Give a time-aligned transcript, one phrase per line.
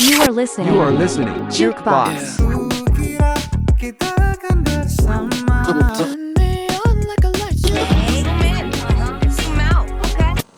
[0.00, 0.72] You are listening.
[0.72, 2.40] You are listening Jukebox.
[2.40, 3.36] Kukira
[3.76, 5.28] kita akan bersama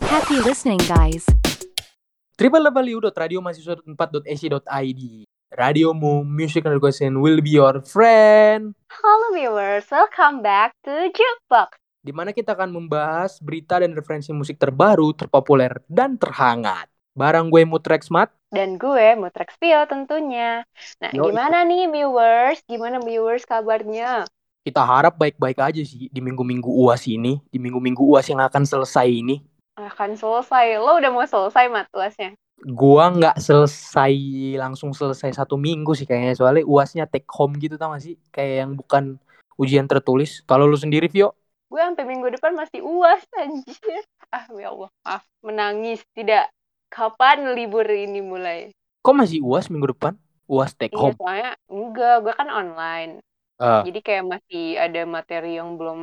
[0.07, 1.27] Happy listening, guys.
[2.39, 5.03] www.radiomahasiswa4.ac.id
[5.51, 8.71] Radiomu, music and education will be your friend.
[8.95, 11.75] Halo viewers, welcome back to Jukebox.
[11.99, 16.92] Di mana kita akan membahas berita dan referensi musik terbaru, terpopuler, dan terhangat.
[17.13, 18.33] Barang gue Mutrex Mat.
[18.49, 20.65] Dan gue Mutrex Pio tentunya.
[20.97, 21.29] Nah, Yoi.
[21.29, 22.65] gimana nih viewers?
[22.65, 24.25] Gimana viewers kabarnya?
[24.65, 29.05] Kita harap baik-baik aja sih di minggu-minggu UAS ini, di minggu-minggu UAS yang akan selesai
[29.05, 29.45] ini.
[29.77, 30.81] Akan selesai.
[30.81, 32.33] Lo udah mau selesai mat tuasnya?
[32.65, 34.13] Gua nggak selesai
[34.57, 38.17] langsung selesai satu minggu sih kayaknya soalnya UASnya take home gitu tau gak sih?
[38.33, 39.03] Kayak yang bukan
[39.61, 40.41] ujian tertulis.
[40.49, 41.37] Kalau lu sendiri Vio?
[41.69, 44.01] Gue sampai minggu depan masih uas anjir.
[44.33, 44.89] Ah, ya Allah.
[45.05, 46.49] Maaf, menangis tidak.
[46.95, 48.59] Kapan libur ini mulai?
[49.05, 50.13] Kok masih UAS minggu depan?
[50.51, 51.17] UAS take Iya, home.
[51.17, 53.11] soalnya enggak, gue kan online.
[53.59, 53.87] Ah.
[53.87, 55.99] Jadi kayak masih ada materi yang belum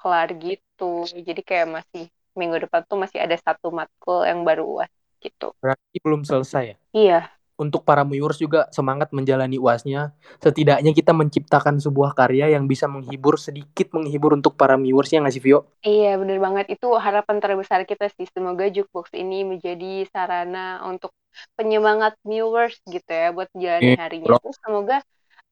[0.00, 0.84] kelar gitu.
[1.28, 2.02] Jadi kayak masih
[2.40, 4.92] minggu depan tuh masih ada satu matkul yang baru uas
[5.24, 5.46] gitu.
[5.60, 6.76] Berarti belum selesai ya?
[6.96, 10.12] Iya, Untuk para viewers juga semangat menjalani UASnya.
[10.44, 15.34] Setidaknya kita menciptakan sebuah karya yang bisa menghibur sedikit menghibur untuk para viewers ya nggak
[15.34, 15.64] sih Vio?
[15.86, 16.66] iya bener banget.
[16.76, 18.26] Itu harapan terbesar kita sih.
[18.28, 21.12] Semoga Jukebox ini menjadi sarana untuk
[21.56, 24.30] penyemangat viewers gitu ya buat menjalani Iya, harinya.
[24.40, 24.96] Terus semoga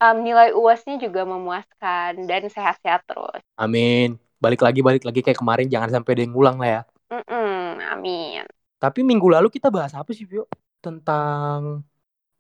[0.01, 3.41] um, nilai uasnya juga memuaskan dan sehat-sehat terus.
[3.57, 4.21] Amin.
[4.41, 6.83] Balik lagi balik lagi kayak kemarin jangan sampai ada yang ngulang lah ya.
[7.13, 8.45] Mm-mm, amin.
[8.81, 10.45] Tapi minggu lalu kita bahas apa sih Vio?
[10.85, 11.81] Tentang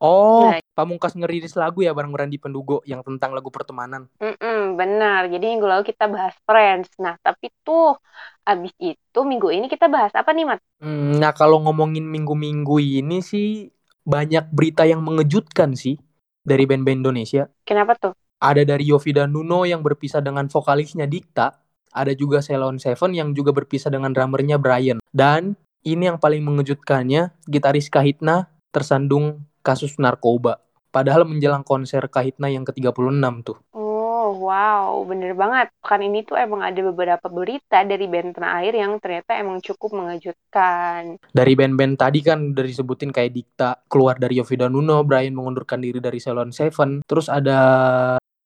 [0.03, 0.61] Oh, Nah.
[0.75, 4.11] Pamungkas ngerilis lagu ya bareng Randi Pendugo yang tentang lagu pertemanan.
[4.19, 5.31] Mm-mm, benar.
[5.31, 6.91] Jadi minggu lalu kita bahas Friends.
[6.99, 7.95] Nah, tapi tuh
[8.43, 10.59] abis itu minggu ini kita bahas apa nih, Mat?
[10.83, 13.71] Hmm, nah kalau ngomongin minggu-minggu ini sih
[14.03, 15.95] banyak berita yang mengejutkan sih
[16.43, 17.47] dari band-band Indonesia.
[17.63, 18.13] Kenapa tuh?
[18.43, 21.55] Ada dari Yofi dan Nuno yang berpisah dengan vokalisnya Dikta.
[21.95, 24.99] Ada juga Ceylon Seven yang juga berpisah dengan drummernya Brian.
[25.15, 25.55] Dan
[25.87, 30.61] ini yang paling mengejutkannya, gitaris Kahitna tersandung kasus narkoba.
[30.95, 33.59] Padahal menjelang konser Kahitna yang ke-36 tuh.
[33.75, 35.75] Oh, wow, bener banget.
[35.83, 39.91] Pekan ini tuh emang ada beberapa berita dari band tanah air yang ternyata emang cukup
[39.91, 41.19] mengejutkan.
[41.35, 45.83] Dari band-band tadi kan udah disebutin kayak Dikta keluar dari Yofi dan Nuno, Brian mengundurkan
[45.83, 47.03] diri dari Ceylon Seven.
[47.03, 47.59] Terus ada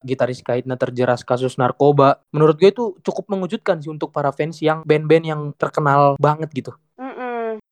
[0.03, 2.23] gitaris Kahitna terjeras kasus narkoba.
[2.31, 6.71] Menurut gue itu cukup mengejutkan sih untuk para fans yang band-band yang terkenal banget gitu.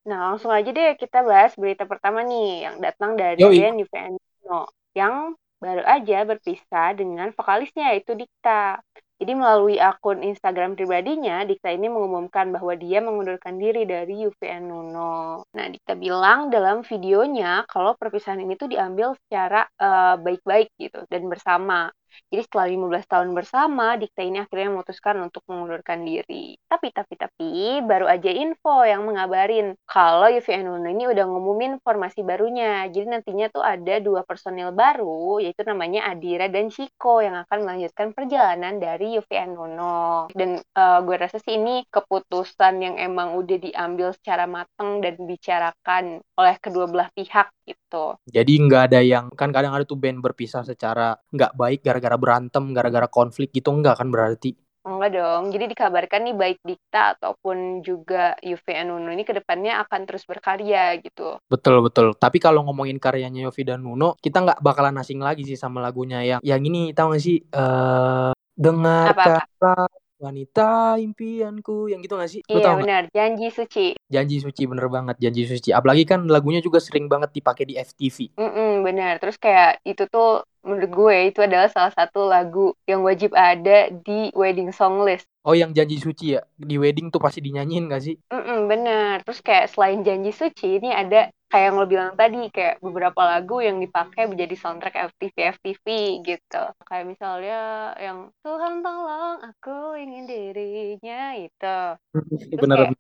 [0.07, 3.59] Nah, langsung aja deh kita bahas berita pertama nih yang datang dari Yoi.
[3.91, 4.16] band
[4.95, 8.79] yang baru aja berpisah dengan vokalisnya yaitu Dikta.
[9.17, 15.41] Jadi melalui akun Instagram pribadinya, Dikta ini mengumumkan bahwa dia mengundurkan diri dari UVN Nuno.
[15.57, 21.25] Nah, Dikta bilang dalam videonya kalau perpisahan ini tuh diambil secara eh, baik-baik gitu dan
[21.28, 21.90] bersama.
[22.31, 26.57] Jadi setelah 15 tahun bersama, Dikta ini akhirnya memutuskan untuk mengundurkan diri.
[26.67, 27.50] Tapi, tapi, tapi,
[27.85, 32.85] baru aja info yang mengabarin kalau UVN Uno ini udah ngumumin formasi barunya.
[32.91, 38.11] Jadi nantinya tuh ada dua personil baru, yaitu namanya Adira dan Chico yang akan melanjutkan
[38.11, 40.28] perjalanan dari UVN Uno.
[40.34, 46.22] Dan eh, gue rasa sih ini keputusan yang emang udah diambil secara matang dan dibicarakan
[46.38, 47.77] oleh kedua belah pihak gitu.
[48.28, 52.75] Jadi nggak ada yang kan kadang ada tuh band berpisah secara nggak baik gara-gara berantem,
[52.75, 54.56] gara-gara konflik gitu enggak kan berarti.
[54.88, 55.52] Enggak dong.
[55.52, 60.96] Jadi dikabarkan nih baik Dikta ataupun juga UVN Uno ini ke depannya akan terus berkarya
[61.03, 61.44] gitu.
[61.52, 62.16] Betul betul.
[62.16, 66.24] Tapi kalau ngomongin karyanya Yofi dan Nuno, kita nggak bakalan asing lagi sih sama lagunya
[66.24, 67.44] yang yang ini tahu nggak sih?
[67.44, 72.41] Eh dengarkanlah wanita impianku yang gitu nggak sih?
[72.50, 72.79] Lu Iya nggak?
[72.81, 73.85] benar, janji suci.
[74.07, 75.69] Janji suci bener banget, janji suci.
[75.75, 78.31] Apalagi kan lagunya juga sering banget dipakai di FTV.
[78.39, 79.19] Mm-mm, benar.
[79.19, 84.31] Terus kayak itu tuh menurut gue itu adalah salah satu lagu yang wajib ada di
[84.35, 85.28] wedding song list.
[85.47, 88.16] Oh yang janji suci ya di wedding tuh pasti dinyanyiin gak sih?
[88.28, 89.23] Mm-mm, benar.
[89.23, 93.63] Terus kayak selain janji suci ini ada kayak yang lo bilang tadi kayak beberapa lagu
[93.63, 95.85] yang dipakai menjadi soundtrack FTV FTV
[96.28, 96.64] gitu.
[96.84, 97.59] Kayak misalnya
[97.96, 101.78] yang Tuhan tolong aku ingin dirinya itu.
[102.11, 102.91] Terus Bener kayak,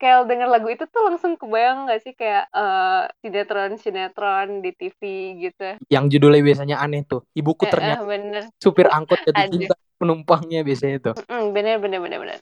[0.00, 5.00] kayak denger lagu itu tuh langsung kebayang gak sih kayak eh, sinetron-sinetron di TV
[5.44, 5.68] gitu.
[5.92, 7.22] Yang judulnya biasanya aneh tuh.
[7.36, 8.42] Ibuku Eh, eh, ternyata bener.
[8.56, 9.52] supir angkot jatuh Aduh.
[9.60, 11.14] cinta penumpangnya biasanya tuh.
[11.28, 12.38] Bener, bener, bener, bener.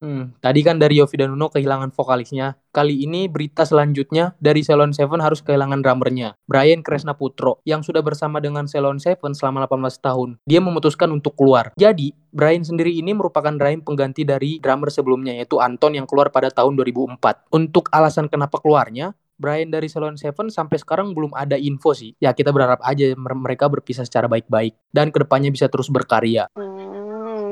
[0.00, 2.56] Hmm, tadi kan dari Yofi dan Uno kehilangan vokalisnya.
[2.72, 8.00] Kali ini berita selanjutnya dari Ceylon Seven harus kehilangan drummernya, Brian Kresna Putro, yang sudah
[8.00, 10.28] bersama dengan Ceylon Seven selama 18 tahun.
[10.48, 11.76] Dia memutuskan untuk keluar.
[11.76, 16.48] Jadi, Brian sendiri ini merupakan Brian pengganti dari drummer sebelumnya, yaitu Anton yang keluar pada
[16.48, 17.52] tahun 2004.
[17.52, 22.12] Untuk alasan kenapa keluarnya, Brian dari Ceylon Seven sampai sekarang belum ada info sih.
[22.20, 26.52] Ya kita berharap aja mereka berpisah secara baik-baik dan ke depannya bisa terus berkarya.
[26.52, 26.79] Hmm,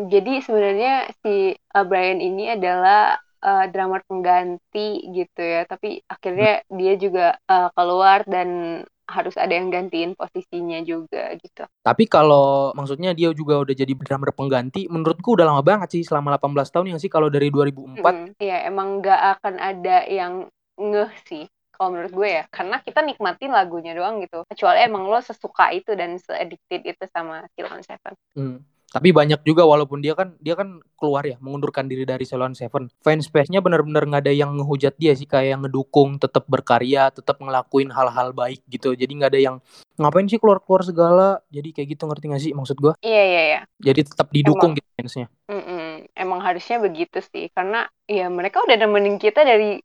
[0.09, 6.77] jadi sebenarnya si uh, Brian ini adalah uh, drummer pengganti gitu ya, tapi akhirnya hmm.
[6.81, 11.65] dia juga uh, keluar dan harus ada yang gantiin posisinya juga gitu.
[11.81, 16.37] Tapi kalau maksudnya dia juga udah jadi drummer pengganti, menurutku udah lama banget sih selama
[16.37, 18.05] 18 tahun yang sih kalau dari 2004.
[18.05, 21.45] Hmm, iya, emang nggak akan ada yang ngeh sih
[21.79, 25.95] kalau menurut gue ya karena kita nikmatin lagunya doang gitu kecuali emang lo sesuka itu
[25.95, 28.59] dan se-addicted itu sama Silon Seven hmm.
[28.89, 32.89] Tapi banyak juga walaupun dia kan dia kan keluar ya mengundurkan diri dari Ceylon Seven.
[33.05, 37.93] Fanspace-nya benar-benar nggak ada yang ngehujat dia sih kayak yang ngedukung, tetap berkarya, tetap ngelakuin
[37.93, 38.97] hal-hal baik gitu.
[38.97, 39.57] Jadi nggak ada yang
[40.01, 41.45] ngapain sih keluar-keluar segala.
[41.53, 42.97] Jadi kayak gitu ngerti gak sih maksud gua?
[43.05, 43.61] Iya iya iya.
[43.77, 44.81] Jadi tetap didukung Emang.
[44.81, 45.27] gitu fansnya.
[45.53, 45.89] Mm -mm.
[46.17, 49.85] Emang harusnya begitu sih karena ya mereka udah nemenin kita dari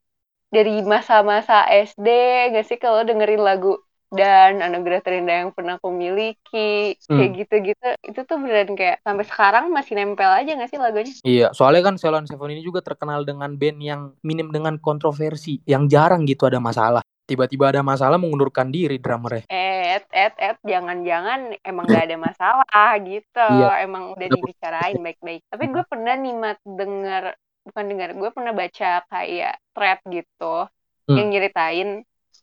[0.54, 2.08] dari masa-masa SD
[2.54, 3.82] gak sih kalau dengerin lagu
[4.14, 7.18] dan anugerah terindah yang pernah aku miliki hmm.
[7.18, 7.90] kayak gitu-gitu.
[8.06, 11.14] Itu tuh beneran kayak sampai sekarang masih nempel aja gak sih lagunya?
[11.26, 15.90] Iya soalnya kan Ceylon Seven ini juga terkenal dengan band yang minim dengan kontroversi yang
[15.90, 17.02] jarang gitu ada masalah.
[17.24, 19.48] Tiba-tiba ada masalah mengundurkan diri drummernya.
[19.48, 23.48] Eh et et jangan-jangan emang gak ada masalah gitu.
[23.50, 23.90] Iya.
[23.90, 25.42] emang udah dibicarain baik-baik.
[25.50, 27.34] Tapi gue pernah nih mat denger
[27.64, 30.68] bukan dengar gue pernah baca kayak thread gitu
[31.08, 31.16] hmm.
[31.16, 31.90] yang nyeritain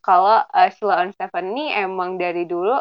[0.01, 2.75] kalau uh, Sheila on Seven ini emang dari dulu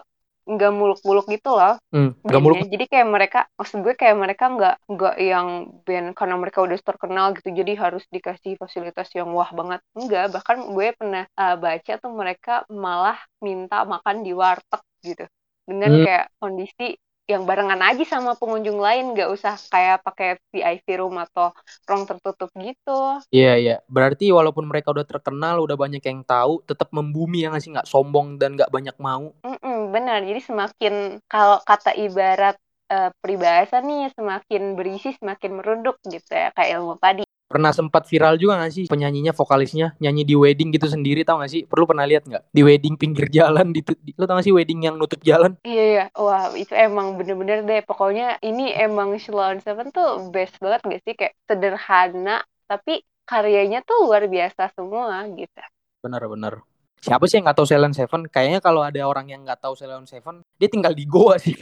[0.51, 1.79] nggak muluk-muluk gitu loh.
[1.95, 2.67] Hmm, gak muluk.
[2.67, 5.49] Jadi kayak mereka, maksud gue kayak mereka nggak nggak yang
[5.87, 9.79] band karena mereka udah terkenal gitu, jadi harus dikasih fasilitas yang wah banget.
[9.95, 15.25] Enggak, bahkan gue pernah uh, baca tuh mereka malah minta makan di warteg gitu,
[15.69, 16.05] dengan hmm.
[16.09, 16.99] kayak kondisi
[17.31, 21.55] yang barengan aja sama pengunjung lain nggak usah kayak pakai VIP room atau
[21.87, 23.23] ruang tertutup gitu.
[23.31, 23.77] Iya iya.
[23.87, 27.71] Berarti walaupun mereka udah terkenal udah banyak yang tahu tetap membumi ya nggak sih?
[27.71, 29.31] Nggak sombong dan nggak banyak mau.
[29.47, 30.27] Mm-mm, benar.
[30.27, 30.95] Jadi semakin
[31.31, 32.59] kalau kata ibarat
[32.91, 38.39] uh, peribahasa nih semakin berisi semakin meruduk gitu ya kayak ilmu padi pernah sempat viral
[38.39, 41.67] juga gak sih penyanyinya vokalisnya nyanyi di wedding gitu sendiri tau gak sih?
[41.67, 42.55] Perlu pernah lihat nggak?
[42.55, 45.59] Di wedding pinggir jalan di, di lo tau gak sih wedding yang nutup jalan?
[45.67, 46.05] Iya iya.
[46.15, 47.83] Wah itu emang bener-bener deh.
[47.83, 51.15] Pokoknya ini emang Shalon Seven tuh best banget gak sih?
[51.19, 55.59] Kayak sederhana tapi karyanya tuh luar biasa semua gitu.
[56.07, 56.63] Bener-bener
[57.01, 58.29] siapa sih yang nggak tahu Ceylon Seven?
[58.29, 61.57] Kayaknya kalau ada orang yang nggak tahu Ceylon Seven, dia tinggal di Goa sih.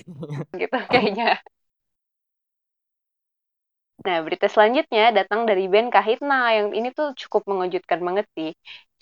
[0.62, 1.38] gitu kayaknya.
[3.98, 8.50] Nah, berita selanjutnya datang dari band Kahitna yang ini tuh cukup mengejutkan banget sih.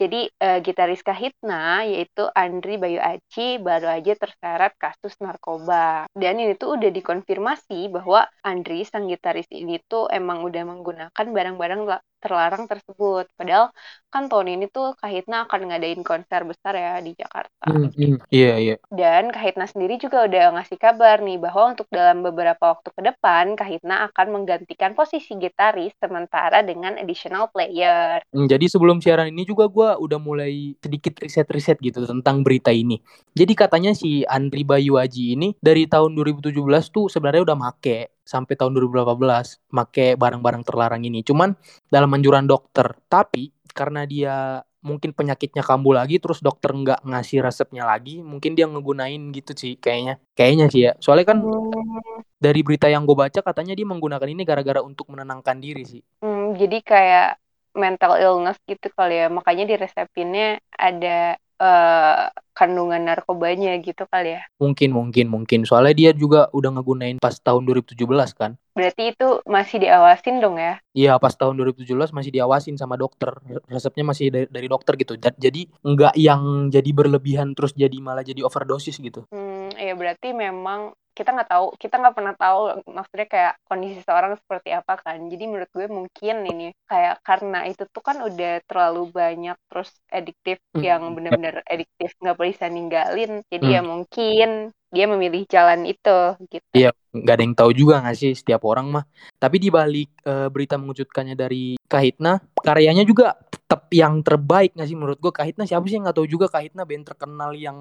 [0.01, 6.09] Jadi uh, gitaris Kahitna yaitu Andri Bayu Aci baru aja terseret kasus narkoba.
[6.17, 11.83] Dan ini tuh udah dikonfirmasi bahwa Andri sang gitaris ini tuh emang udah menggunakan barang-barang
[12.27, 13.31] terlarang tersebut.
[13.39, 13.71] Padahal
[14.11, 17.71] kan tahun ini tuh Kahitna akan ngadain konser besar ya di Jakarta.
[17.71, 18.75] Hmm, hmm, iya iya.
[18.91, 23.55] Dan Kahitna sendiri juga udah ngasih kabar nih bahwa untuk dalam beberapa waktu ke depan
[23.55, 28.27] Kahitna akan menggantikan posisi gitaris sementara dengan additional player.
[28.35, 32.99] Hmm, jadi sebelum siaran ini juga gue udah mulai sedikit riset-riset gitu tentang berita ini.
[33.37, 36.57] Jadi katanya si Andri Bayu Aji ini dari tahun 2017
[36.91, 41.23] tuh sebenarnya udah make sampai tahun 2018 make barang-barang terlarang ini.
[41.23, 41.55] Cuman
[41.87, 42.91] dalam anjuran dokter.
[43.07, 48.71] Tapi karena dia mungkin penyakitnya kambuh lagi terus dokter nggak ngasih resepnya lagi mungkin dia
[48.71, 52.23] ngegunain gitu sih kayaknya kayaknya sih ya soalnya kan hmm.
[52.39, 56.55] dari berita yang gue baca katanya dia menggunakan ini gara-gara untuk menenangkan diri sih hmm,
[56.55, 57.31] jadi kayak
[57.75, 64.43] mental illness gitu kali ya makanya di resepinnya ada uh, kandungan narkobanya gitu kali ya.
[64.57, 65.69] Mungkin, mungkin, mungkin.
[65.69, 68.01] Soalnya dia juga udah ngegunain pas tahun 2017
[68.33, 68.57] kan.
[68.73, 70.81] Berarti itu masih diawasin dong ya?
[70.97, 73.33] Iya, pas tahun 2017 masih diawasin sama dokter.
[73.69, 75.17] Resepnya masih dari, dari dokter gitu.
[75.17, 79.29] Jadi nggak yang jadi berlebihan terus jadi malah jadi overdosis gitu.
[79.33, 82.61] Hmm, ya berarti memang kita nggak tahu kita nggak pernah tahu
[82.93, 85.17] maksudnya kayak kondisi seorang seperti apa kan.
[85.33, 90.61] Jadi menurut gue mungkin ini kayak karena itu tuh kan udah terlalu banyak terus ediktif
[90.77, 90.85] hmm.
[90.85, 93.41] yang benar-benar ediktif nggak bisa ninggalin.
[93.49, 93.89] Jadi ya hmm.
[93.89, 94.51] ya mungkin
[94.93, 96.19] dia memilih jalan itu
[96.53, 96.73] gitu.
[96.77, 99.05] Iya nggak ada yang tahu juga nggak sih setiap orang mah.
[99.41, 104.99] Tapi di balik uh, berita mengejutkannya dari Kahitna karyanya juga tetap yang terbaik nggak sih
[104.99, 105.33] menurut gue?
[105.33, 105.97] Kahitna siapa sih?
[105.97, 107.81] Yang nggak tahu juga Kahitna band terkenal yang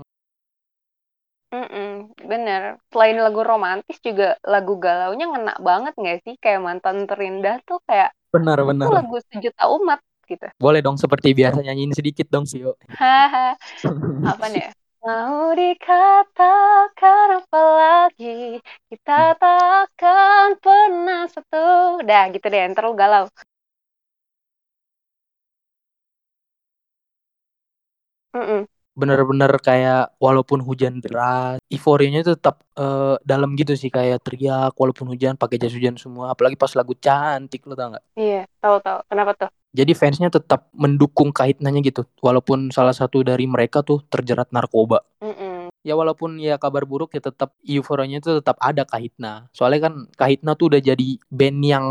[1.56, 1.86] Mhm,
[2.32, 2.62] bener.
[2.92, 6.34] Selain lagu romantis juga lagu galaunya ngena banget nggak sih?
[6.44, 8.88] Kayak Mantan Terindah tuh kayak Benar, Itu benar.
[8.98, 10.46] lagu sejuta umat gitu.
[10.60, 12.76] Boleh dong seperti biasa nyanyiin sedikit dong, Sio.
[13.02, 13.56] Haha.
[14.32, 14.68] Apa nih?
[15.06, 18.58] Mau dikatakan apa lagi
[18.90, 23.30] Kita takkan pernah satu Dah gitu deh, ntar lu galau
[28.36, 28.68] Mm-mm.
[28.96, 35.36] Bener-bener kayak walaupun hujan deras, euforianya tetap eh, dalam gitu sih kayak teriak walaupun hujan
[35.36, 38.06] pakai jas hujan semua, apalagi pas lagu cantik lo tau nggak?
[38.16, 39.00] Iya, tahu tahu.
[39.12, 39.52] Kenapa tuh?
[39.76, 45.04] Jadi fansnya tetap mendukung Kahitnanya gitu, walaupun salah satu dari mereka tuh terjerat narkoba.
[45.20, 45.68] Mm-mm.
[45.84, 49.52] Ya walaupun ya kabar buruk ya tetap euforianya itu tetap ada Kahitna.
[49.52, 51.86] Soalnya kan Kahitna tuh udah jadi band yang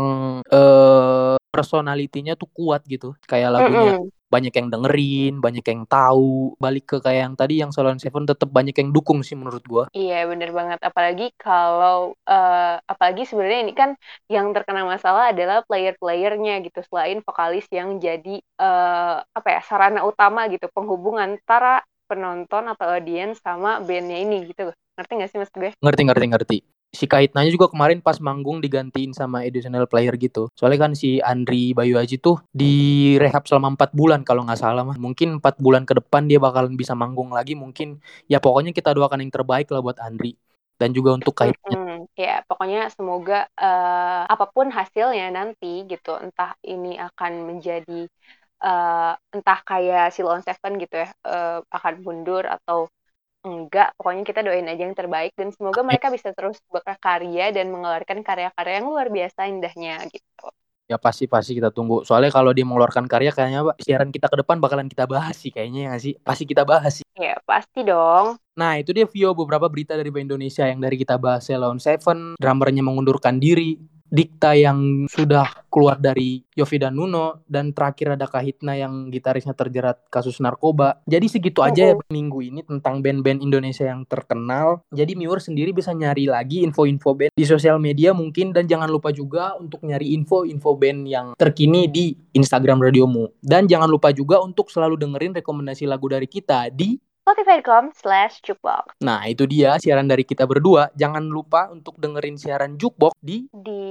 [0.49, 3.13] eh personalitinya tuh kuat gitu.
[3.29, 4.09] Kayak lagunya Mm-mm.
[4.29, 6.57] Banyak yang dengerin, banyak yang tahu.
[6.57, 9.83] Balik ke kayak yang tadi yang Salon Seven tetap banyak yang dukung sih menurut gua.
[9.95, 10.79] Iya, bener banget.
[10.81, 13.89] Apalagi kalau, eh, apalagi sebenarnya ini kan
[14.27, 20.49] yang terkena masalah adalah player-playernya gitu, selain vokalis yang jadi, eh, apa ya, sarana utama
[20.51, 24.69] gitu, penghubung antara penonton atau audiens sama bandnya ini gitu.
[24.95, 25.71] Ngerti gak sih maksud gue?
[25.81, 26.57] Ngerti ngerti ngerti.
[26.95, 30.47] Si Kahitnanya juga kemarin pas manggung digantiin sama additional player gitu.
[30.55, 32.73] Soalnya kan si Andri Bayu Aji tuh di
[33.21, 34.95] rehab selama 4 bulan kalau nggak salah mah.
[34.95, 37.99] Mungkin 4 bulan ke depan dia bakalan bisa manggung lagi mungkin.
[38.31, 40.39] Ya pokoknya kita doakan yang terbaik lah buat Andri.
[40.75, 41.79] Dan juga untuk Kahitnya.
[41.79, 42.11] Mm-mm.
[42.19, 48.07] Ya, pokoknya semoga eh, apa pun hasilnya nanti gitu, entah ini akan menjadi
[48.65, 52.91] eh, entah kayak Silon Seven gitu ya, eh, akan mundur atau
[53.45, 53.93] enggak.
[53.95, 58.81] Pokoknya kita doain aja yang terbaik dan semoga mereka bisa terus berkarya dan mengeluarkan karya-karya
[58.81, 60.49] yang luar biasa indahnya gitu.
[60.85, 62.05] Ya pasti pasti kita tunggu.
[62.05, 65.49] Soalnya kalau dia mengeluarkan karya kayaknya Pak, siaran kita ke depan bakalan kita bahas sih
[65.49, 66.13] kayaknya ya sih.
[66.21, 67.05] Pasti kita bahas sih.
[67.17, 68.37] Ya, pasti dong.
[68.53, 72.85] Nah itu dia Vio beberapa berita dari Indonesia yang dari kita bahas Lawn Seven, drummernya
[72.85, 73.81] mengundurkan diri,
[74.15, 80.07] Dikta yang sudah keluar dari Yofi dan Nuno, dan terakhir ada Kahitna yang gitarisnya terjerat
[80.07, 81.03] kasus narkoba.
[81.03, 84.79] Jadi segitu aja ya minggu ini tentang band-band Indonesia yang terkenal.
[84.95, 89.11] Jadi Miur sendiri bisa nyari lagi info-info band di sosial media mungkin dan jangan lupa
[89.11, 93.35] juga untuk nyari info-info band yang terkini di Instagram Radiomu.
[93.43, 96.95] Dan jangan lupa juga untuk selalu dengerin rekomendasi lagu dari kita di
[97.25, 100.93] Spotify.com slash jukebox Nah, itu dia siaran dari kita berdua.
[100.93, 103.81] Jangan lupa untuk dengerin siaran Jukebox di di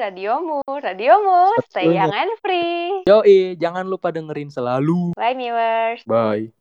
[0.00, 3.04] radiomu, radiomu, stay young and free.
[3.04, 3.60] Yoi.
[3.60, 5.12] Jangan lupa dengerin selalu.
[5.12, 6.00] Bye viewers.
[6.08, 6.52] Bye.